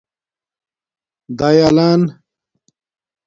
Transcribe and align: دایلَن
دایلَن 1.39 2.01